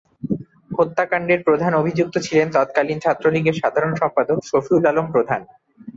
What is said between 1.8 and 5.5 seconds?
অভিযুক্ত ছিলেন তৎকালীন ছাত্রলীগের সাধারণ সম্পাদক শফিউল আলম প্রধান।